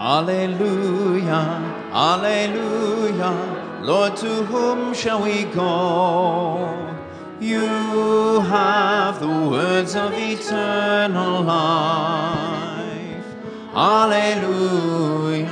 Alleluia, 0.00 1.60
Alleluia. 1.92 3.82
Lord, 3.82 4.16
to 4.16 4.44
whom 4.44 4.94
shall 4.94 5.22
we 5.22 5.44
go? 5.44 6.96
You 7.38 8.40
have 8.40 9.20
the 9.20 9.26
words 9.28 9.94
of 9.94 10.14
eternal 10.14 11.42
life. 11.42 13.26
Alleluia. 13.74 15.50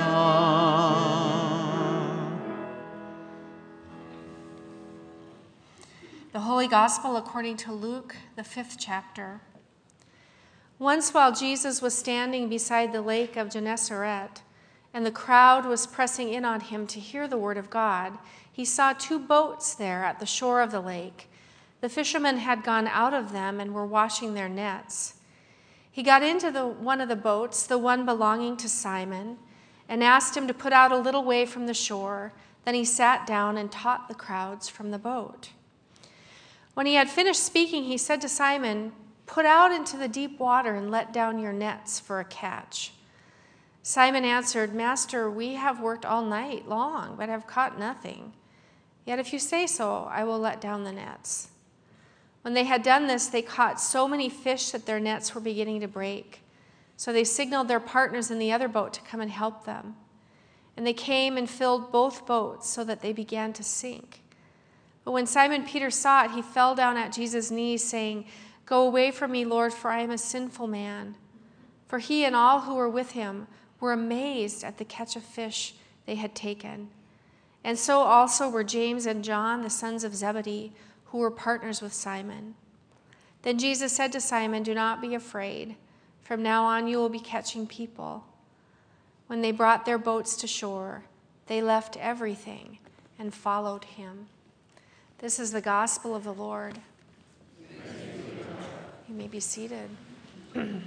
The 6.33 6.41
Holy 6.41 6.69
Gospel 6.69 7.17
according 7.19 7.59
to 7.59 7.73
Luke, 7.75 8.17
the 8.37 8.45
fifth 8.45 8.77
chapter. 8.79 9.43
Once, 10.79 11.13
while 11.13 11.33
Jesus 11.33 11.83
was 11.83 11.97
standing 11.97 12.49
beside 12.49 12.93
the 12.93 13.03
lake 13.03 13.37
of 13.37 13.51
Gennesaret, 13.51 14.43
and 14.95 15.05
the 15.05 15.11
crowd 15.11 15.67
was 15.67 15.87
pressing 15.87 16.33
in 16.33 16.45
on 16.45 16.61
him 16.61 16.87
to 16.87 17.01
hear 17.01 17.27
the 17.27 17.37
word 17.37 17.59
of 17.59 17.69
God, 17.69 18.17
he 18.51 18.65
saw 18.65 18.93
two 18.93 19.19
boats 19.19 19.75
there 19.75 20.05
at 20.05 20.21
the 20.21 20.27
shore 20.27 20.61
of 20.61 20.71
the 20.71 20.81
lake. 20.81 21.29
The 21.81 21.89
fishermen 21.89 22.39
had 22.39 22.63
gone 22.63 22.87
out 22.87 23.13
of 23.13 23.33
them 23.33 23.61
and 23.61 23.75
were 23.75 23.87
washing 23.87 24.35
their 24.35 24.49
nets. 24.49 25.15
He 25.91 26.03
got 26.05 26.23
into 26.23 26.51
the, 26.51 26.67
one 26.67 27.01
of 27.01 27.09
the 27.09 27.17
boats, 27.17 27.67
the 27.67 27.79
one 27.79 28.05
belonging 28.05 28.57
to 28.59 28.69
Simon, 28.69 29.39
and 29.89 30.03
asked 30.05 30.37
him 30.37 30.47
to 30.47 30.55
put 30.55 30.73
out 30.73 30.93
a 30.93 30.97
little 30.97 31.25
way 31.25 31.45
from 31.45 31.67
the 31.67 31.75
shore. 31.75 32.33
Then 32.65 32.75
he 32.75 32.85
sat 32.85 33.27
down 33.27 33.57
and 33.57 33.71
taught 33.71 34.07
the 34.07 34.15
crowds 34.15 34.69
from 34.69 34.91
the 34.91 34.99
boat. 34.99 35.51
When 36.75 36.87
he 36.87 36.95
had 36.95 37.11
finished 37.11 37.43
speaking, 37.43 37.85
he 37.85 37.99
said 37.99 38.21
to 38.21 38.29
Simon, 38.29 38.93
Put 39.29 39.45
out 39.45 39.71
into 39.71 39.99
the 39.99 40.09
deep 40.09 40.41
water 40.41 40.75
and 40.75 40.91
let 40.91 41.13
down 41.13 41.39
your 41.39 41.53
nets 41.53 42.01
for 42.01 42.19
a 42.19 42.25
catch. 42.25 42.93
Simon 43.83 44.25
answered, 44.25 44.75
Master, 44.75 45.31
we 45.31 45.55
have 45.55 45.81
worked 45.81 46.07
all 46.07 46.25
night 46.25 46.67
long, 46.67 47.15
but 47.17 47.29
have 47.29 47.47
caught 47.47 47.79
nothing. 47.79 48.33
Yet 49.05 49.19
if 49.19 49.33
you 49.33 49.39
say 49.39 49.67
so, 49.67 50.09
I 50.11 50.25
will 50.25 50.39
let 50.39 50.63
down 50.63 50.85
the 50.85 50.93
nets. 50.93 51.49
When 52.41 52.55
they 52.55 52.65
had 52.65 52.83
done 52.83 53.07
this, 53.07 53.27
they 53.27 53.43
caught 53.43 53.81
so 53.81 54.09
many 54.09 54.31
fish 54.31 54.71
that 54.71 54.87
their 54.87 54.99
nets 54.99 55.35
were 55.35 55.41
beginning 55.43 55.81
to 55.81 55.89
break. 55.89 56.41
So 56.97 57.13
they 57.13 57.25
signaled 57.25 57.69
their 57.69 57.81
partners 57.81 58.31
in 58.31 58.39
the 58.39 58.51
other 58.51 58.67
boat 58.67 58.95
to 58.95 59.03
come 59.03 59.21
and 59.21 59.31
help 59.31 59.67
them. 59.67 59.95
And 60.75 60.87
they 60.87 60.95
came 60.95 61.37
and 61.37 61.51
filled 61.51 61.93
both 61.93 62.27
boats 62.27 62.69
so 62.69 62.83
that 62.85 63.03
they 63.03 63.13
began 63.13 63.53
to 63.53 63.63
sink. 63.63 64.23
But 65.05 65.13
when 65.13 65.27
Simon 65.27 65.65
Peter 65.65 65.91
saw 65.91 66.25
it, 66.25 66.31
he 66.31 66.43
fell 66.43 66.75
down 66.75 66.97
at 66.97 67.13
Jesus' 67.13 67.51
knees, 67.51 67.85
saying, 67.85 68.25
Go 68.69 68.87
away 68.87 69.11
from 69.13 69.33
me, 69.33 69.47
Lord, 69.47 69.73
for 69.73 69.91
I 69.91 70.03
am 70.03 70.11
a 70.11 70.19
sinful 70.19 70.67
man. 70.67 71.15
For 71.87 72.01
he 72.01 72.27
and 72.27 72.37
all 72.37 72.61
who 72.61 72.75
were 72.75 72.89
with 72.89 73.13
him 73.13 73.47
were 73.81 73.95
amazed 73.95 74.63
at 74.63 74.77
the 74.77 74.85
catch 74.85 75.17
of 75.17 75.23
fish 75.23 75.75
they 76.05 76.17
had 76.17 76.35
taken. 76.35 76.91
And 77.65 77.79
so 77.79 78.01
also 78.01 78.47
were 78.47 78.65
James 78.65 79.07
and 79.07 79.25
John, 79.25 79.63
the 79.63 79.71
sons 79.71 80.05
of 80.05 80.15
Zebedee, 80.15 80.75
who 81.07 81.17
were 81.17 81.31
partners 81.31 81.81
with 81.81 81.95
Simon. 81.95 82.57
Then 83.41 83.59
Jesus 83.59 83.97
said 83.97 84.13
to 84.13 84.21
Simon, 84.21 84.65
Do 84.65 84.75
not 84.75 85.01
be 85.01 85.15
afraid. 85.15 85.77
From 86.21 86.43
now 86.43 86.67
on 86.67 86.89
you 86.89 86.99
will 86.99 87.09
be 87.09 87.21
catching 87.21 87.67
people. 87.67 88.27
When 89.29 89.41
they 89.41 89.51
brought 89.51 89.87
their 89.87 89.97
boats 89.97 90.37
to 90.37 90.47
shore, 90.47 91.05
they 91.47 91.63
left 91.63 91.97
everything 91.97 92.81
and 93.19 93.33
followed 93.33 93.85
him. 93.85 94.27
This 95.21 95.39
is 95.39 95.53
the 95.53 95.63
gospel 95.63 96.15
of 96.15 96.25
the 96.25 96.35
Lord. 96.35 96.83
Be 99.31 99.41
seated. 99.41 99.91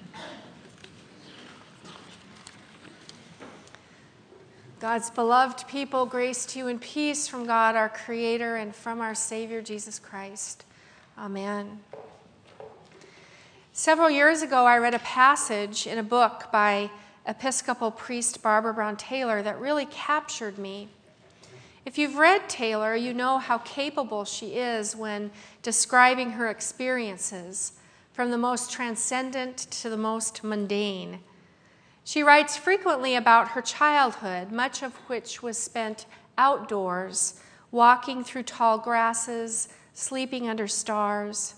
God's 4.79 5.11
beloved 5.11 5.67
people, 5.67 6.07
grace 6.07 6.47
to 6.47 6.57
you 6.57 6.67
and 6.67 6.81
peace 6.81 7.27
from 7.27 7.45
God, 7.45 7.75
our 7.75 7.89
Creator, 7.89 8.55
and 8.55 8.73
from 8.75 8.99
our 8.99 9.13
Savior, 9.13 9.61
Jesus 9.61 9.99
Christ. 9.99 10.65
Amen. 11.19 11.81
Several 13.73 14.09
years 14.09 14.41
ago, 14.41 14.65
I 14.65 14.79
read 14.79 14.95
a 14.95 14.99
passage 14.99 15.85
in 15.85 15.99
a 15.99 16.03
book 16.03 16.45
by 16.51 16.89
Episcopal 17.27 17.91
priest 17.91 18.41
Barbara 18.41 18.73
Brown 18.73 18.97
Taylor 18.97 19.43
that 19.43 19.59
really 19.59 19.85
captured 19.85 20.57
me. 20.57 20.87
If 21.85 21.99
you've 21.99 22.15
read 22.15 22.49
Taylor, 22.49 22.95
you 22.95 23.13
know 23.13 23.37
how 23.37 23.59
capable 23.59 24.25
she 24.25 24.55
is 24.55 24.95
when 24.95 25.29
describing 25.61 26.31
her 26.31 26.49
experiences 26.49 27.73
from 28.21 28.29
the 28.29 28.37
most 28.37 28.71
transcendent 28.71 29.57
to 29.57 29.89
the 29.89 29.97
most 29.97 30.43
mundane. 30.43 31.21
She 32.03 32.21
writes 32.21 32.55
frequently 32.55 33.15
about 33.15 33.47
her 33.47 33.63
childhood, 33.63 34.51
much 34.51 34.83
of 34.83 34.93
which 35.07 35.41
was 35.41 35.57
spent 35.57 36.05
outdoors, 36.37 37.39
walking 37.71 38.23
through 38.23 38.43
tall 38.43 38.77
grasses, 38.77 39.69
sleeping 39.95 40.47
under 40.47 40.67
stars. 40.67 41.55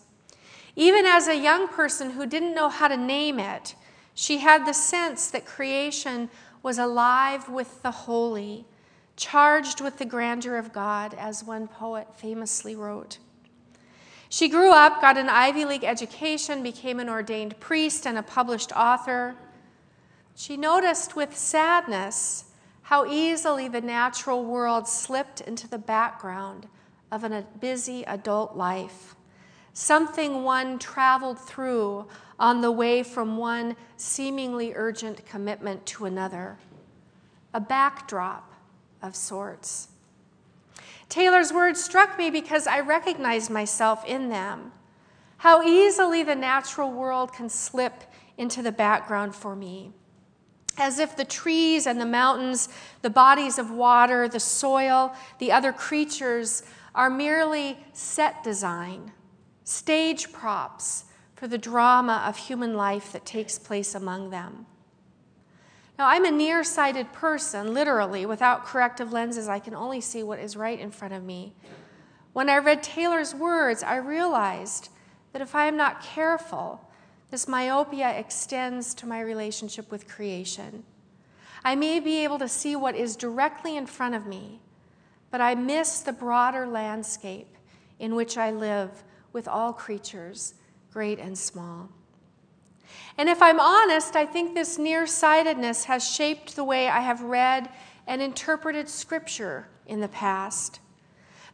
Even 0.78 1.06
as 1.06 1.28
a 1.28 1.35
young 1.35 1.68
person 1.68 2.12
who 2.12 2.25
didn't 2.25 2.56
know 2.56 2.69
how 2.69 2.88
to 2.88 2.95
name 2.95 3.41
it, 3.41 3.75
she 4.13 4.38
had 4.38 4.66
the 4.66 4.74
sense 4.74 5.30
that 5.31 5.45
creation 5.45 6.30
was 6.62 6.78
alive 6.78 7.50
with 7.50 7.81
the 7.81 7.91
holy, 7.91 8.63
charged 9.18 9.81
with 9.81 9.97
the 9.97 10.06
grandeur 10.06 10.56
of 10.56 10.72
God, 10.72 11.13
as 11.16 11.44
one 11.44 11.68
poet 11.68 12.16
famously 12.16 12.74
wrote. 12.74 13.18
She 14.33 14.49
grew 14.49 14.71
up, 14.71 14.99
got 14.99 15.16
an 15.16 15.29
Ivy 15.29 15.63
League 15.63 15.83
education, 15.83 16.63
became 16.63 16.99
an 16.99 17.07
ordained 17.07 17.59
priest 17.59 18.07
and 18.07 18.17
a 18.17 18.23
published 18.23 18.71
author. 18.75 19.35
She 20.33 20.57
noticed 20.57 21.16
with 21.16 21.38
sadness 21.38 22.45
how 22.81 23.05
easily 23.05 23.67
the 23.67 23.79
natural 23.79 24.44
world 24.44 24.88
slipped 24.88 25.41
into 25.41 25.67
the 25.67 25.77
background 25.77 26.66
of 27.11 27.23
a 27.23 27.45
busy 27.59 28.03
adult 28.05 28.55
life, 28.57 29.16
something 29.73 30.44
one 30.44 30.79
traveled 30.79 31.38
through 31.38 32.07
on 32.39 32.61
the 32.61 32.71
way 32.71 33.03
from 33.03 33.38
one 33.38 33.75
seemingly 33.97 34.73
urgent 34.73 35.23
commitment 35.27 35.85
to 35.85 36.05
another, 36.05 36.57
a 37.53 37.59
backdrop 37.59 38.51
of 39.00 39.15
sorts. 39.15 39.89
Taylor's 41.09 41.53
words 41.53 41.84
struck 41.84 42.18
me 42.18 42.30
because 42.30 42.68
I 42.68 42.80
recognized 42.80 43.50
myself 43.50 44.03
in 44.06 44.30
them. 44.30 44.72
How 45.38 45.62
easily 45.62 46.24
the 46.24 46.36
natural 46.36 46.91
world 46.91 47.34
can 47.34 47.50
slip 47.50 48.03
into 48.38 48.62
the 48.62 48.72
background 48.72 49.36
for 49.36 49.56
me 49.56 49.94
as 50.78 51.00
if 51.00 51.16
the 51.16 51.25
trees 51.25 51.86
and 51.86 52.00
the 52.00 52.06
mountains, 52.06 52.69
the 53.02 53.09
bodies 53.09 53.59
of 53.59 53.72
water, 53.72 54.28
the 54.28 54.40
soil, 54.40 55.13
the 55.40 55.52
other 55.52 55.72
creatures 55.72 56.63
are 56.96 57.09
merely 57.09 57.78
set 57.94 58.44
design, 58.44 59.12
stage 59.63 60.31
props 60.31 61.06
for 61.36 61.47
the 61.47 61.58
drama 61.58 62.24
of 62.28 62.38
human 62.38 62.75
life 62.75 63.12
that 63.12 63.25
takes 63.25 63.59
place 63.59 63.96
among 63.96 64.30
them. 64.30 64.66
Now, 65.98 66.08
I'm 66.08 66.26
a 66.26 66.31
nearsighted 66.31 67.14
person, 67.14 67.74
literally. 67.74 68.26
Without 68.26 68.66
corrective 68.66 69.12
lenses, 69.12 69.48
I 69.48 69.59
can 69.59 69.76
only 69.76 70.02
see 70.02 70.24
what 70.24 70.40
is 70.40 70.58
right 70.58 70.80
in 70.80 70.92
front 70.92 71.14
of 71.14 71.24
me. 71.24 71.54
When 72.34 72.50
I 72.50 72.58
read 72.58 72.81
Taylor's 72.81 73.36
words, 73.36 73.84
I 73.84 73.98
realized 73.98 74.90
that 75.34 75.42
if 75.42 75.54
I 75.54 75.68
am 75.68 75.78
not 75.78 76.02
careful, 76.02 76.90
this 77.30 77.48
myopia 77.48 78.09
extends 78.18 78.94
to 78.96 79.06
my 79.06 79.20
relationship 79.22 79.92
with 79.92 80.08
creation. 80.08 80.84
I 81.64 81.76
may 81.76 82.00
be 82.00 82.24
able 82.24 82.40
to 82.40 82.48
see 82.48 82.75
what 82.75 82.96
is 82.96 83.16
directly 83.16 83.78
in 83.78 83.86
front 83.86 84.16
of 84.16 84.25
me, 84.25 84.62
but 85.31 85.42
I 85.42 85.56
miss 85.56 86.02
the 86.02 86.12
broader 86.12 86.68
landscape 86.68 87.56
in 88.00 88.16
which 88.16 88.38
I 88.38 88.52
live 88.52 89.04
with 89.31 89.48
all 89.48 89.74
creatures, 89.74 90.56
great 90.92 91.20
and 91.20 91.38
small. 91.38 91.90
And 93.18 93.30
if 93.30 93.42
I'm 93.42 93.59
honest, 93.59 94.16
I 94.16 94.26
think 94.26 94.54
this 94.54 94.78
nearsightedness 94.78 95.86
has 95.86 96.08
shaped 96.08 96.56
the 96.56 96.63
way 96.63 96.88
I 96.88 97.01
have 97.01 97.22
read 97.22 97.69
and 98.07 98.22
interpreted 98.22 98.90
Scripture 98.90 99.68
in 99.86 100.01
the 100.01 100.07
past. 100.07 100.80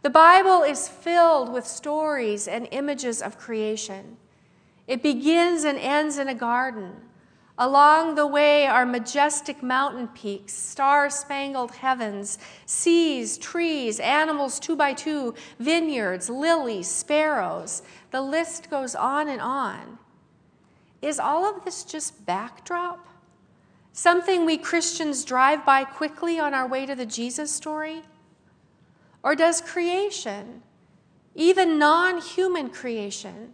The 0.01 0.09
Bible 0.09 0.63
is 0.63 0.87
filled 0.87 1.51
with 1.51 1.67
stories 1.67 2.47
and 2.47 2.67
images 2.71 3.21
of 3.21 3.37
creation. 3.37 4.17
It 4.87 5.03
begins 5.03 5.65
and 5.65 5.77
ends 5.77 6.17
in 6.17 6.29
a 6.29 6.33
garden. 6.33 6.93
Along 7.57 8.15
the 8.15 8.25
way 8.25 8.65
are 8.65 8.85
majestic 8.85 9.61
mountain 9.61 10.07
peaks, 10.07 10.53
star 10.53 11.09
spangled 11.09 11.71
heavens, 11.71 12.39
seas, 12.65 13.37
trees, 13.37 13.99
animals 13.99 14.61
two 14.61 14.77
by 14.77 14.93
two, 14.93 15.35
vineyards, 15.59 16.29
lilies, 16.29 16.87
sparrows. 16.89 17.81
The 18.11 18.21
list 18.21 18.69
goes 18.69 18.95
on 18.95 19.27
and 19.27 19.41
on. 19.41 19.99
Is 21.01 21.19
all 21.19 21.45
of 21.45 21.63
this 21.63 21.83
just 21.83 22.25
backdrop? 22.25 23.07
Something 23.93 24.45
we 24.45 24.57
Christians 24.57 25.25
drive 25.25 25.65
by 25.65 25.83
quickly 25.83 26.39
on 26.39 26.53
our 26.53 26.67
way 26.67 26.85
to 26.85 26.95
the 26.95 27.05
Jesus 27.05 27.51
story? 27.51 28.03
Or 29.23 29.35
does 29.35 29.61
creation, 29.61 30.61
even 31.35 31.77
non 31.77 32.21
human 32.21 32.69
creation, 32.69 33.53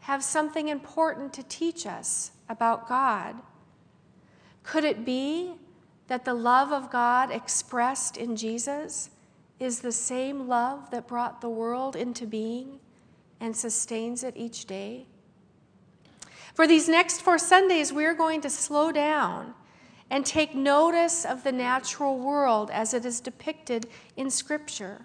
have 0.00 0.24
something 0.24 0.68
important 0.68 1.32
to 1.34 1.42
teach 1.44 1.86
us 1.86 2.32
about 2.48 2.88
God? 2.88 3.36
Could 4.62 4.84
it 4.84 5.04
be 5.04 5.54
that 6.08 6.24
the 6.24 6.34
love 6.34 6.72
of 6.72 6.90
God 6.90 7.30
expressed 7.30 8.16
in 8.16 8.34
Jesus 8.36 9.10
is 9.60 9.80
the 9.80 9.92
same 9.92 10.48
love 10.48 10.90
that 10.90 11.06
brought 11.06 11.40
the 11.40 11.48
world 11.48 11.94
into 11.94 12.26
being 12.26 12.80
and 13.38 13.56
sustains 13.56 14.24
it 14.24 14.36
each 14.36 14.64
day? 14.64 15.06
For 16.54 16.66
these 16.66 16.88
next 16.88 17.20
four 17.20 17.38
Sundays, 17.38 17.92
we're 17.92 18.14
going 18.14 18.40
to 18.42 18.50
slow 18.50 18.92
down 18.92 19.54
and 20.10 20.26
take 20.26 20.54
notice 20.54 21.24
of 21.24 21.44
the 21.44 21.52
natural 21.52 22.18
world 22.18 22.70
as 22.72 22.92
it 22.92 23.04
is 23.04 23.20
depicted 23.20 23.86
in 24.16 24.30
Scripture. 24.30 25.02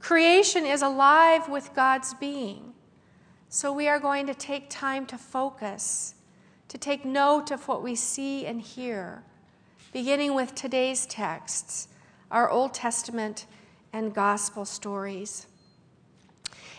Creation 0.00 0.64
is 0.64 0.80
alive 0.80 1.48
with 1.48 1.74
God's 1.74 2.14
being, 2.14 2.72
so 3.48 3.72
we 3.72 3.88
are 3.88 4.00
going 4.00 4.26
to 4.26 4.34
take 4.34 4.70
time 4.70 5.04
to 5.06 5.18
focus, 5.18 6.14
to 6.68 6.78
take 6.78 7.04
note 7.04 7.50
of 7.50 7.68
what 7.68 7.82
we 7.82 7.94
see 7.94 8.46
and 8.46 8.60
hear, 8.60 9.22
beginning 9.92 10.34
with 10.34 10.54
today's 10.54 11.04
texts, 11.06 11.88
our 12.30 12.48
Old 12.48 12.72
Testament 12.72 13.46
and 13.92 14.14
Gospel 14.14 14.64
stories. 14.64 15.46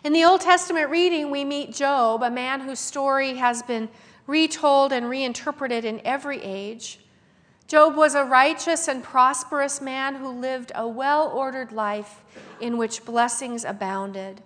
In 0.02 0.14
the 0.14 0.24
Old 0.24 0.40
Testament 0.40 0.90
reading, 0.90 1.30
we 1.30 1.44
meet 1.44 1.74
Job, 1.74 2.24
a 2.24 2.32
man 2.32 2.62
whose 2.62 2.80
story 2.80 3.36
has 3.36 3.62
been 3.62 3.90
retold 4.28 4.94
and 4.94 5.10
reinterpreted 5.10 5.84
in 5.84 6.02
every 6.06 6.42
age. 6.42 7.00
Job 7.68 7.98
was 7.98 8.16
a 8.16 8.24
righteous 8.24 8.88
and 8.88 9.04
prosperous 9.04 9.82
man 9.82 10.16
who 10.16 10.30
lived 10.30 10.72
a 10.74 10.88
well 10.88 11.28
ordered 11.28 11.74
life 11.74 12.24
in 12.62 12.78
which 12.78 13.04
blessings 13.04 13.66
abounded. 13.66 14.42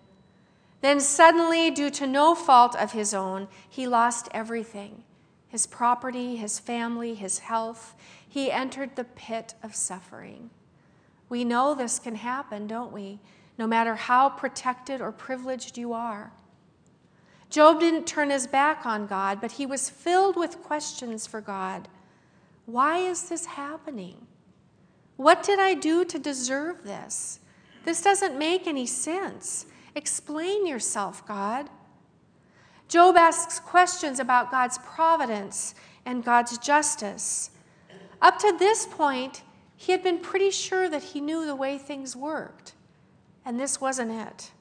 Then, 0.81 0.99
suddenly, 0.99 1.69
due 1.69 1.91
to 1.91 2.07
no 2.07 2.33
fault 2.33 2.75
of 2.75 2.91
his 2.93 3.13
own, 3.13 3.47
he 3.69 3.87
lost 3.87 4.29
everything 4.33 5.03
his 5.47 5.67
property, 5.67 6.35
his 6.35 6.57
family, 6.57 7.13
his 7.13 7.37
health. 7.37 7.93
He 8.27 8.51
entered 8.51 8.95
the 8.95 9.03
pit 9.03 9.53
of 9.61 9.75
suffering. 9.75 10.49
We 11.29 11.45
know 11.45 11.75
this 11.75 11.99
can 11.99 12.15
happen, 12.15 12.65
don't 12.65 12.91
we? 12.91 13.19
No 13.63 13.67
matter 13.67 13.95
how 13.95 14.27
protected 14.27 14.99
or 14.99 15.09
privileged 15.09 15.77
you 15.77 15.93
are. 15.93 16.33
Job 17.49 17.79
didn't 17.79 18.05
turn 18.05 18.29
his 18.29 18.45
back 18.45 18.85
on 18.85 19.07
God, 19.07 19.39
but 19.39 19.53
he 19.53 19.65
was 19.65 19.89
filled 19.89 20.35
with 20.35 20.61
questions 20.61 21.25
for 21.25 21.39
God. 21.39 21.87
Why 22.65 22.97
is 22.97 23.29
this 23.29 23.45
happening? 23.45 24.27
What 25.15 25.43
did 25.43 25.59
I 25.59 25.75
do 25.75 26.03
to 26.03 26.19
deserve 26.19 26.83
this? 26.83 27.39
This 27.85 28.01
doesn't 28.01 28.37
make 28.37 28.67
any 28.67 28.85
sense. 28.85 29.65
Explain 29.95 30.67
yourself, 30.67 31.25
God. 31.25 31.69
Job 32.89 33.15
asks 33.15 33.61
questions 33.61 34.19
about 34.19 34.51
God's 34.51 34.77
providence 34.79 35.73
and 36.05 36.25
God's 36.25 36.57
justice. 36.57 37.51
Up 38.21 38.37
to 38.39 38.57
this 38.59 38.85
point, 38.85 39.41
he 39.77 39.93
had 39.93 40.03
been 40.03 40.19
pretty 40.19 40.51
sure 40.51 40.89
that 40.89 41.03
he 41.03 41.21
knew 41.21 41.45
the 41.45 41.55
way 41.55 41.77
things 41.77 42.13
worked. 42.13 42.73
And 43.45 43.59
this 43.59 43.81
wasn't 43.81 44.11
it. 44.11 44.51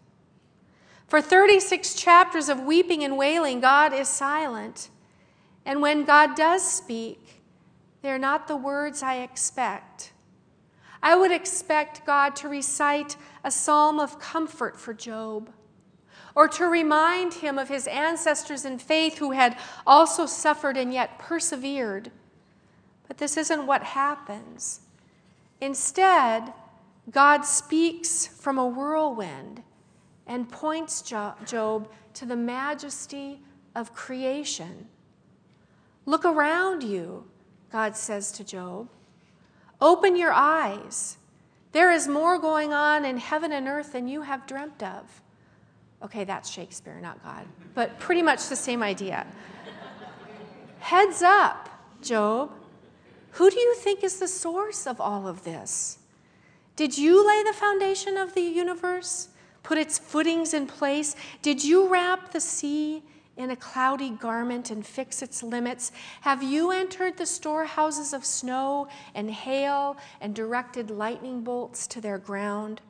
For 1.07 1.21
36 1.21 1.95
chapters 1.95 2.49
of 2.49 2.61
weeping 2.61 3.05
and 3.05 3.19
wailing, 3.19 3.61
God 3.61 3.93
is 3.93 4.09
silent. 4.09 4.89
And 5.65 5.83
when 5.83 6.05
God 6.05 6.35
does 6.35 6.69
speak, 6.69 7.43
they're 8.01 8.19
not 8.19 8.49
the 8.49 8.57
words 8.57 9.03
I 9.03 9.17
expect. 9.17 10.13
I 11.03 11.17
would 11.17 11.31
expect 11.31 12.07
God 12.07 12.35
to 12.37 12.49
recite 12.49 13.17
a 13.45 13.51
psalm 13.51 13.99
of 13.99 14.19
comfort 14.19 14.79
for 14.79 14.95
Job, 14.95 15.51
or 16.35 16.49
to 16.49 16.67
remind 16.67 17.35
him 17.35 17.59
of 17.59 17.69
his 17.69 17.87
ancestors 17.87 18.65
in 18.65 18.79
faith 18.79 19.19
who 19.19 19.33
had 19.33 19.59
also 19.87 20.27
suffered 20.27 20.77
and 20.77 20.93
yet 20.93 21.19
persevered. 21.19 22.11
But 23.07 23.19
this 23.19 23.37
isn't 23.37 23.67
what 23.67 23.83
happens. 23.83 24.81
Instead, 25.61 26.55
God 27.11 27.43
speaks 27.43 28.27
from 28.27 28.59
a 28.59 28.67
whirlwind 28.67 29.63
and 30.27 30.49
points 30.49 31.03
Job 31.03 31.89
to 32.15 32.27
the 32.27 32.37
majesty 32.37 33.41
of 33.75 33.95
creation. 33.95 34.87
Look 36.07 36.25
around 36.25 36.83
you, 36.83 37.25
God 37.71 37.97
says 37.97 38.33
to 38.33 38.45
Job. 38.45 38.89
Open 39.81 40.17
your 40.17 40.33
eyes. 40.33 41.17
There 41.73 41.91
is 41.91 42.07
more 42.07 42.39
going 42.39 42.73
on 42.73 43.05
in 43.05 43.17
heaven 43.17 43.53
and 43.53 43.67
earth 43.67 43.93
than 43.93 44.07
you 44.07 44.23
have 44.23 44.47
dreamt 44.47 44.83
of. 44.83 45.23
Okay, 46.05 46.25
that's 46.25 46.51
Shakespeare, 46.51 47.01
not 47.01 47.23
God, 47.25 47.47
but 47.75 47.99
pretty 47.99 48.23
much 48.23 48.49
the 48.49 48.57
same 48.57 48.83
idea. 48.83 49.27
Heads 50.81 51.23
up, 51.23 51.69
Job. 52.03 52.51
Who 53.33 53.51
do 53.51 53.59
you 53.59 53.75
think 53.77 54.05
is 54.05 54.19
the 54.19 54.29
source 54.29 54.87
of 54.87 55.01
all 55.01 55.27
of 55.27 55.45
this? 55.45 55.99
Did 56.75 56.97
you 56.97 57.27
lay 57.27 57.43
the 57.43 57.53
foundation 57.53 58.17
of 58.17 58.35
the 58.35 58.41
universe, 58.41 59.29
put 59.63 59.79
its 59.79 59.99
footings 59.99 60.55
in 60.55 60.67
place? 60.67 61.15
Did 61.43 61.63
you 61.63 61.89
wrap 61.89 62.33
the 62.33 62.41
sea 62.41 63.03
in 63.37 63.51
a 63.51 63.57
cloudy 63.57 64.11
garment 64.11 64.71
and 64.71 64.85
fix 64.85 65.23
its 65.23 65.43
limits? 65.43 65.93
Have 66.23 66.43
you 66.43 66.71
entered 66.71 67.19
the 67.19 67.27
storehouses 67.27 68.13
of 68.13 68.25
snow 68.25 68.89
and 69.15 69.31
hail 69.31 69.97
and 70.21 70.35
directed 70.35 70.91
lightning 70.91 71.43
bolts 71.43 71.87
to 71.89 72.01
their 72.01 72.19
ground? 72.19 72.81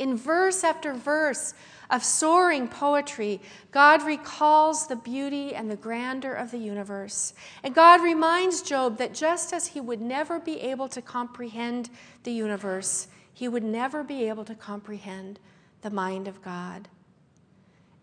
In 0.00 0.16
verse 0.16 0.64
after 0.64 0.94
verse, 0.94 1.54
of 1.90 2.04
soaring 2.04 2.68
poetry, 2.68 3.40
God 3.72 4.02
recalls 4.02 4.86
the 4.86 4.96
beauty 4.96 5.54
and 5.54 5.70
the 5.70 5.76
grandeur 5.76 6.32
of 6.32 6.50
the 6.50 6.58
universe. 6.58 7.34
And 7.62 7.74
God 7.74 8.00
reminds 8.00 8.62
Job 8.62 8.96
that 8.98 9.12
just 9.12 9.52
as 9.52 9.66
he 9.66 9.80
would 9.80 10.00
never 10.00 10.38
be 10.38 10.60
able 10.60 10.88
to 10.88 11.02
comprehend 11.02 11.90
the 12.22 12.32
universe, 12.32 13.08
he 13.34 13.48
would 13.48 13.64
never 13.64 14.02
be 14.02 14.28
able 14.28 14.44
to 14.44 14.54
comprehend 14.54 15.38
the 15.82 15.90
mind 15.90 16.28
of 16.28 16.40
God. 16.42 16.88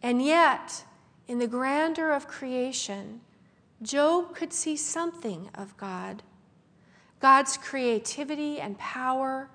And 0.03 0.21
yet, 0.21 0.83
in 1.27 1.39
the 1.39 1.47
grandeur 1.47 2.11
of 2.11 2.27
creation, 2.27 3.21
Job 3.81 4.35
could 4.35 4.53
see 4.53 4.75
something 4.75 5.49
of 5.55 5.75
God 5.77 6.23
God's 7.19 7.57
creativity 7.57 8.59
and 8.59 8.77
power, 8.77 9.49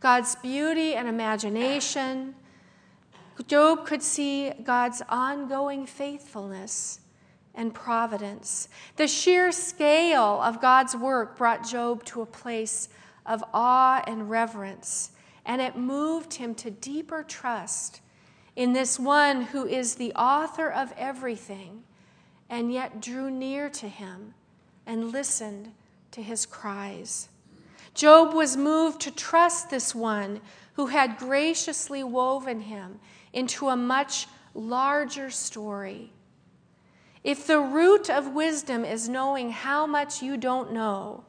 God's 0.00 0.36
beauty 0.36 0.94
and 0.94 1.08
imagination 1.08 2.34
Job 3.46 3.86
could 3.86 4.02
see 4.02 4.50
God's 4.64 5.02
ongoing 5.08 5.86
faithfulness 5.86 7.00
and 7.54 7.72
providence. 7.72 8.68
The 8.96 9.06
sheer 9.06 9.52
scale 9.52 10.40
of 10.42 10.60
God's 10.60 10.96
work 10.96 11.36
brought 11.36 11.66
Job 11.66 12.04
to 12.06 12.22
a 12.22 12.26
place 12.26 12.88
of 13.24 13.44
awe 13.52 14.02
and 14.06 14.30
reverence, 14.30 15.12
and 15.44 15.60
it 15.60 15.76
moved 15.76 16.34
him 16.34 16.54
to 16.56 16.70
deeper 16.70 17.22
trust 17.22 18.00
in 18.56 18.72
this 18.72 18.98
one 18.98 19.42
who 19.42 19.66
is 19.66 19.94
the 19.94 20.12
author 20.14 20.70
of 20.70 20.92
everything 20.96 21.84
and 22.48 22.72
yet 22.72 23.00
drew 23.00 23.30
near 23.30 23.68
to 23.68 23.88
him 23.88 24.34
and 24.86 25.12
listened 25.12 25.72
to 26.12 26.22
his 26.22 26.46
cries. 26.46 27.28
Job 27.96 28.34
was 28.34 28.58
moved 28.58 29.00
to 29.00 29.10
trust 29.10 29.70
this 29.70 29.94
one 29.94 30.42
who 30.74 30.86
had 30.86 31.16
graciously 31.16 32.04
woven 32.04 32.60
him 32.60 33.00
into 33.32 33.68
a 33.68 33.76
much 33.76 34.28
larger 34.54 35.30
story. 35.30 36.12
If 37.24 37.46
the 37.46 37.58
root 37.58 38.10
of 38.10 38.34
wisdom 38.34 38.84
is 38.84 39.08
knowing 39.08 39.50
how 39.50 39.86
much 39.86 40.22
you 40.22 40.36
don't 40.36 40.72
know, 40.72 41.24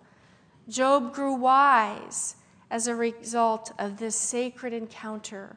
Job 0.68 1.14
grew 1.14 1.34
wise 1.34 2.36
as 2.70 2.88
a 2.88 2.96
result 2.96 3.72
of 3.80 3.98
this 3.98 4.18
sacred 4.18 4.74
encounter 4.74 5.56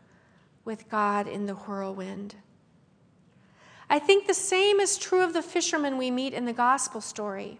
with 0.64 0.88
God 0.88 1.26
in 1.26 1.46
the 1.46 1.54
whirlwind. 1.54 2.36
I 3.88 3.98
think 3.98 4.28
the 4.28 4.34
same 4.34 4.78
is 4.78 4.96
true 4.96 5.24
of 5.24 5.32
the 5.32 5.42
fishermen 5.42 5.98
we 5.98 6.12
meet 6.12 6.34
in 6.34 6.44
the 6.44 6.52
gospel 6.52 7.00
story. 7.00 7.58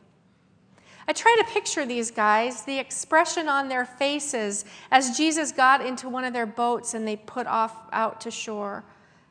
I 1.11 1.13
try 1.13 1.35
to 1.41 1.53
picture 1.53 1.85
these 1.85 2.13
guys, 2.13 2.63
the 2.63 2.79
expression 2.79 3.49
on 3.49 3.67
their 3.67 3.85
faces 3.85 4.65
as 4.93 5.17
Jesus 5.17 5.51
got 5.51 5.85
into 5.85 6.09
one 6.09 6.23
of 6.23 6.33
their 6.33 6.47
boats 6.47 6.95
and 6.95 7.05
they 7.05 7.17
put 7.17 7.49
off 7.49 7.77
out 7.91 8.21
to 8.21 8.31
shore, 8.31 8.85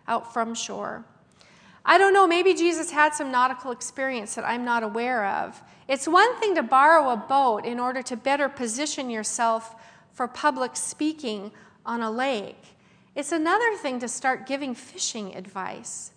out 0.06 0.34
from 0.34 0.54
shore. 0.54 1.06
I 1.86 1.98
don't 1.98 2.12
know, 2.12 2.28
maybe 2.28 2.54
Jesus 2.54 2.92
had 2.92 3.14
some 3.14 3.32
nautical 3.32 3.72
experience 3.72 4.36
that 4.36 4.44
I'm 4.44 4.66
not 4.66 4.84
aware 4.84 5.26
of. 5.26 5.64
It's 5.88 6.06
one 6.06 6.38
thing 6.42 6.54
to 6.56 6.64
borrow 6.64 7.12
a 7.12 7.16
boat 7.16 7.64
in 7.64 7.80
order 7.80 8.02
to 8.02 8.18
better 8.18 8.50
position 8.50 9.10
yourself 9.10 9.74
for 10.12 10.28
public 10.28 10.76
speaking 10.76 11.50
on 11.86 12.02
a 12.02 12.12
lake. 12.12 12.62
It's 13.16 13.32
another 13.32 13.78
thing 13.78 14.02
to 14.02 14.10
start 14.10 14.46
giving 14.46 14.76
fishing 14.76 15.34
advice. 15.34 16.12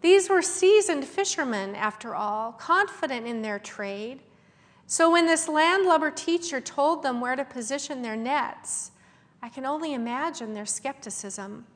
These 0.00 0.30
were 0.30 0.42
seasoned 0.42 1.06
fishermen, 1.06 1.74
after 1.74 2.14
all, 2.14 2.52
confident 2.52 3.26
in 3.26 3.42
their 3.42 3.58
trade. 3.58 4.20
So 4.86 5.10
when 5.10 5.26
this 5.26 5.48
landlubber 5.48 6.10
teacher 6.10 6.60
told 6.60 7.02
them 7.02 7.20
where 7.20 7.36
to 7.36 7.44
position 7.44 8.02
their 8.02 8.16
nets, 8.16 8.92
I 9.42 9.48
can 9.48 9.66
only 9.66 9.94
imagine 9.94 10.54
their 10.54 10.66
skepticism. 10.66 11.66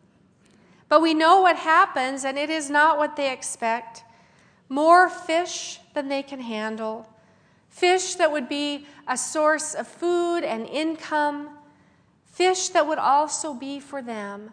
But 0.88 1.02
we 1.02 1.14
know 1.14 1.40
what 1.40 1.56
happens, 1.56 2.24
and 2.24 2.38
it 2.38 2.50
is 2.50 2.70
not 2.70 2.98
what 2.98 3.16
they 3.16 3.32
expect 3.32 4.04
more 4.68 5.08
fish 5.08 5.80
than 5.94 6.08
they 6.08 6.22
can 6.22 6.40
handle, 6.40 7.08
fish 7.68 8.14
that 8.14 8.30
would 8.30 8.48
be 8.48 8.86
a 9.06 9.16
source 9.16 9.74
of 9.74 9.88
food 9.88 10.44
and 10.44 10.66
income, 10.66 11.50
fish 12.24 12.68
that 12.68 12.86
would 12.86 12.98
also 12.98 13.52
be 13.52 13.80
for 13.80 14.00
them 14.00 14.52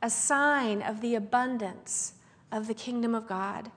a 0.00 0.08
sign 0.08 0.80
of 0.80 1.00
the 1.00 1.14
abundance 1.14 2.14
of 2.50 2.66
the 2.66 2.74
kingdom 2.74 3.14
of 3.14 3.26
God. 3.26 3.70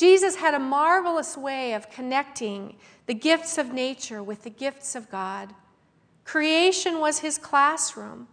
Jesus 0.00 0.36
had 0.36 0.54
a 0.54 0.58
marvelous 0.58 1.36
way 1.36 1.74
of 1.74 1.90
connecting 1.90 2.76
the 3.04 3.12
gifts 3.12 3.58
of 3.58 3.74
nature 3.74 4.22
with 4.22 4.44
the 4.44 4.48
gifts 4.48 4.94
of 4.94 5.10
God. 5.10 5.52
Creation 6.24 7.00
was 7.00 7.18
his 7.18 7.36
classroom. 7.36 8.26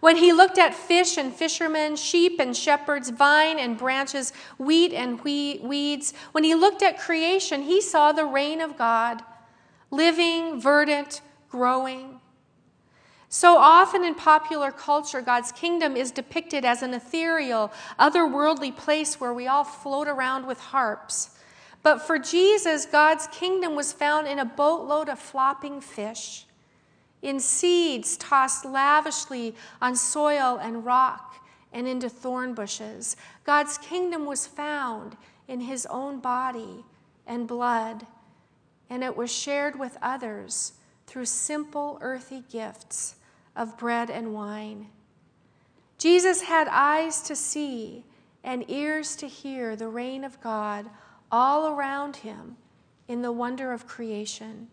When 0.00 0.16
he 0.16 0.34
looked 0.34 0.58
at 0.58 0.74
fish 0.74 1.16
and 1.16 1.32
fishermen, 1.32 1.96
sheep 1.96 2.38
and 2.38 2.54
shepherds, 2.54 3.08
vine 3.08 3.58
and 3.58 3.78
branches, 3.78 4.34
wheat 4.58 4.92
and 4.92 5.18
weeds, 5.22 6.12
when 6.32 6.44
he 6.44 6.54
looked 6.54 6.82
at 6.82 7.00
creation, 7.00 7.62
he 7.62 7.80
saw 7.80 8.12
the 8.12 8.26
reign 8.26 8.60
of 8.60 8.76
God, 8.76 9.22
living, 9.90 10.60
verdant, 10.60 11.22
growing. 11.48 12.19
So 13.32 13.58
often 13.58 14.02
in 14.02 14.16
popular 14.16 14.72
culture, 14.72 15.20
God's 15.20 15.52
kingdom 15.52 15.96
is 15.96 16.10
depicted 16.10 16.64
as 16.64 16.82
an 16.82 16.92
ethereal, 16.92 17.72
otherworldly 17.96 18.76
place 18.76 19.20
where 19.20 19.32
we 19.32 19.46
all 19.46 19.62
float 19.62 20.08
around 20.08 20.48
with 20.48 20.58
harps. 20.58 21.30
But 21.84 22.02
for 22.02 22.18
Jesus, 22.18 22.86
God's 22.86 23.28
kingdom 23.28 23.76
was 23.76 23.92
found 23.92 24.26
in 24.26 24.40
a 24.40 24.44
boatload 24.44 25.08
of 25.08 25.20
flopping 25.20 25.80
fish, 25.80 26.44
in 27.22 27.38
seeds 27.38 28.16
tossed 28.16 28.64
lavishly 28.64 29.54
on 29.80 29.94
soil 29.94 30.58
and 30.60 30.84
rock 30.84 31.36
and 31.72 31.86
into 31.86 32.08
thorn 32.08 32.52
bushes. 32.52 33.16
God's 33.44 33.78
kingdom 33.78 34.26
was 34.26 34.48
found 34.48 35.16
in 35.46 35.60
his 35.60 35.86
own 35.86 36.18
body 36.18 36.84
and 37.28 37.46
blood, 37.46 38.08
and 38.90 39.04
it 39.04 39.16
was 39.16 39.32
shared 39.32 39.78
with 39.78 39.96
others 40.02 40.72
through 41.06 41.26
simple 41.26 41.96
earthy 42.00 42.42
gifts 42.50 43.14
of 43.60 43.76
bread 43.76 44.08
and 44.08 44.32
wine. 44.32 44.86
Jesus 45.98 46.40
had 46.40 46.66
eyes 46.70 47.20
to 47.20 47.36
see 47.36 48.06
and 48.42 48.64
ears 48.70 49.14
to 49.16 49.28
hear 49.28 49.76
the 49.76 49.86
reign 49.86 50.24
of 50.24 50.40
God 50.40 50.88
all 51.30 51.68
around 51.68 52.16
him 52.16 52.56
in 53.06 53.20
the 53.20 53.30
wonder 53.30 53.70
of 53.74 53.86
creation. 53.86 54.68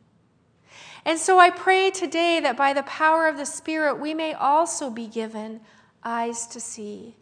And 1.04 1.20
so 1.20 1.38
I 1.38 1.50
pray 1.50 1.92
today 1.92 2.40
that 2.40 2.56
by 2.56 2.72
the 2.72 2.84
power 2.84 3.28
of 3.28 3.36
the 3.36 3.46
Spirit, 3.46 4.00
we 4.00 4.14
may 4.14 4.34
also 4.34 4.90
be 4.90 5.08
given 5.08 5.60
eyes 6.02 6.48
to 6.48 6.62
see 6.62 7.18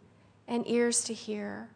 and 0.46 0.64
ears 0.68 1.02
to 1.02 1.12
hear. 1.12 1.68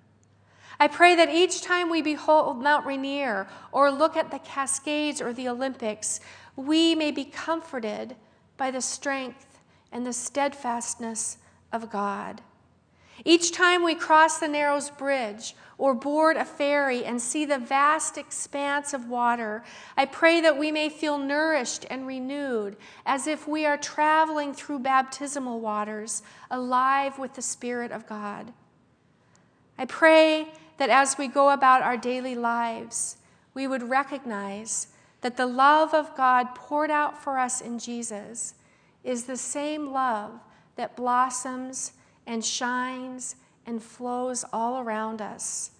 I 0.78 0.86
pray 0.86 1.16
that 1.16 1.30
each 1.30 1.62
time 1.62 1.90
we 1.90 2.00
behold 2.00 2.62
Mount 2.62 2.86
Rainier 2.86 3.48
or 3.72 3.90
look 3.90 4.16
at 4.16 4.30
the 4.30 4.38
Cascades 4.38 5.20
or 5.20 5.32
the 5.32 5.48
Olympics, 5.48 6.20
we 6.54 6.94
may 6.94 7.10
be 7.10 7.24
comforted 7.24 8.14
by 8.56 8.70
the 8.70 8.80
strength 8.80 9.49
and 9.92 10.06
the 10.06 10.12
steadfastness 10.12 11.38
of 11.72 11.90
God. 11.90 12.40
Each 13.24 13.52
time 13.52 13.84
we 13.84 13.94
cross 13.94 14.38
the 14.38 14.48
Narrows 14.48 14.90
Bridge 14.90 15.54
or 15.76 15.94
board 15.94 16.36
a 16.36 16.44
ferry 16.44 17.04
and 17.04 17.20
see 17.20 17.44
the 17.44 17.58
vast 17.58 18.16
expanse 18.16 18.94
of 18.94 19.08
water, 19.08 19.62
I 19.96 20.06
pray 20.06 20.40
that 20.40 20.58
we 20.58 20.72
may 20.72 20.88
feel 20.88 21.18
nourished 21.18 21.84
and 21.90 22.06
renewed 22.06 22.76
as 23.04 23.26
if 23.26 23.46
we 23.46 23.66
are 23.66 23.76
traveling 23.76 24.54
through 24.54 24.80
baptismal 24.80 25.60
waters, 25.60 26.22
alive 26.50 27.18
with 27.18 27.34
the 27.34 27.42
Spirit 27.42 27.92
of 27.92 28.06
God. 28.06 28.52
I 29.78 29.84
pray 29.84 30.48
that 30.78 30.90
as 30.90 31.18
we 31.18 31.28
go 31.28 31.50
about 31.50 31.82
our 31.82 31.96
daily 31.96 32.34
lives, 32.34 33.16
we 33.52 33.66
would 33.66 33.88
recognize 33.88 34.88
that 35.20 35.36
the 35.36 35.46
love 35.46 35.92
of 35.92 36.16
God 36.16 36.54
poured 36.54 36.90
out 36.90 37.22
for 37.22 37.38
us 37.38 37.60
in 37.60 37.78
Jesus 37.78 38.54
is 39.04 39.24
the 39.24 39.36
same 39.36 39.92
love 39.92 40.32
that 40.76 40.96
blossoms 40.96 41.92
and 42.26 42.44
shines 42.44 43.36
and 43.66 43.82
flows 43.82 44.44
all 44.52 44.80
around 44.80 45.20
us. 45.20 45.70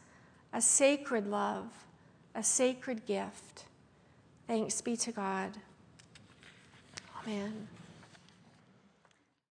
A 0.52 0.60
sacred 0.60 1.26
love, 1.26 1.66
a 2.34 2.42
sacred 2.42 3.06
gift. 3.06 3.64
Thanks 4.46 4.80
be 4.80 4.96
to 4.96 5.12
God. 5.12 5.56
Amen. 7.22 7.68